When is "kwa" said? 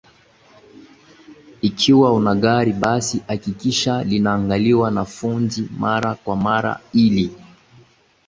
6.15-6.35